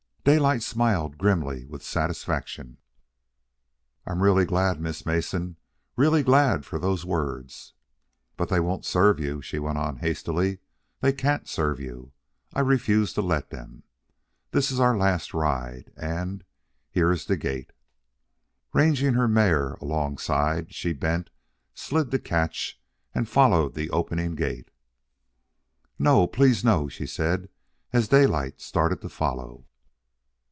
Daylight 0.23 0.61
smiled 0.61 1.17
grimly 1.17 1.65
with 1.65 1.81
satisfaction. 1.83 2.77
"I'm 4.05 4.21
real 4.21 4.45
glad, 4.45 4.79
Miss 4.79 5.03
Mason, 5.03 5.57
real 5.95 6.21
glad 6.21 6.63
for 6.63 6.77
those 6.77 7.03
words." 7.03 7.73
"But 8.37 8.49
they 8.49 8.59
won't 8.59 8.85
serve 8.85 9.19
you," 9.19 9.41
she 9.41 9.57
went 9.57 9.79
on 9.79 9.97
hastily. 9.97 10.59
"They 10.99 11.11
can't 11.11 11.47
serve 11.49 11.79
you. 11.79 12.11
I 12.53 12.59
refuse 12.59 13.13
to 13.13 13.23
let 13.23 13.49
them. 13.49 13.81
This 14.51 14.69
is 14.69 14.79
our 14.79 14.95
last 14.95 15.33
ride, 15.33 15.91
and... 15.97 16.43
here 16.91 17.11
is 17.11 17.25
the 17.25 17.35
gate." 17.35 17.73
Ranging 18.75 19.13
her 19.15 19.27
mare 19.27 19.73
alongside, 19.81 20.71
she 20.71 20.93
bent, 20.93 21.31
slid 21.73 22.11
the 22.11 22.19
catch, 22.19 22.79
and 23.15 23.27
followed 23.27 23.73
the 23.73 23.89
opening 23.89 24.35
gate. 24.35 24.69
"No; 25.97 26.27
please, 26.27 26.63
no," 26.63 26.87
she 26.87 27.07
said, 27.07 27.49
as 27.91 28.07
Daylight 28.07 28.61
started 28.61 29.01
to 29.01 29.09
follow. 29.09 29.65